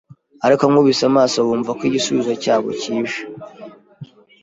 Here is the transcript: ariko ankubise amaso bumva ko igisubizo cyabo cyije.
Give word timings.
ariko 0.45 0.61
ankubise 0.63 1.03
amaso 1.11 1.37
bumva 1.47 1.71
ko 1.77 1.81
igisubizo 1.89 2.31
cyabo 2.43 2.67
cyije. 2.81 3.21